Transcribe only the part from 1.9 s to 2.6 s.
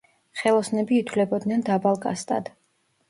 კასტად.